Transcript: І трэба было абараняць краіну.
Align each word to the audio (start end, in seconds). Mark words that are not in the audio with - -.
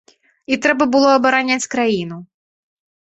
І 0.53 0.57
трэба 0.63 0.87
было 0.95 1.09
абараняць 1.17 1.69
краіну. 1.75 2.17